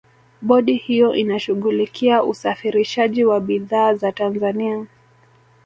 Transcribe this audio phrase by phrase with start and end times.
[0.41, 4.85] bodi hiyo inashughulikia usafirishaji wa bidhaa za tanzania